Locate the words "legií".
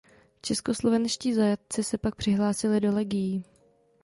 2.95-3.43